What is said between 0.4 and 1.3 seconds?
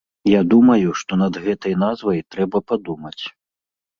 думаю, што